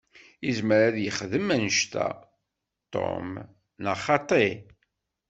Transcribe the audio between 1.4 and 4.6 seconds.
annect-a Tom, neɣ xaṭi?